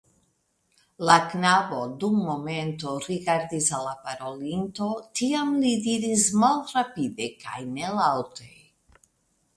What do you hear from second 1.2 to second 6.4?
knabo dum momento rigardis al la parolinto, tiam li diris